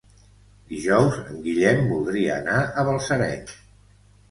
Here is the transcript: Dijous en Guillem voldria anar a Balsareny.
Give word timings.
Dijous 0.71 1.19
en 1.33 1.43
Guillem 1.43 1.85
voldria 1.93 2.41
anar 2.43 2.57
a 2.85 2.89
Balsareny. 2.91 3.57